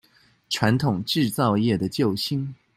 [0.49, 2.55] 傳統製造業的救星